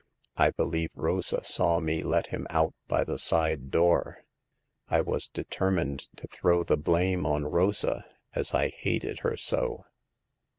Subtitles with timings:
[0.35, 4.23] I believe Rosa saw me let him out by the side door.
[4.89, 9.85] I was determined to throw the blame on Rosa, as I hated her so.